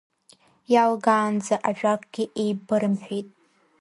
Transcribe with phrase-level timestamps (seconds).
[0.73, 3.27] Иалгаанӡа ажәакгьы еибырымҳәеит.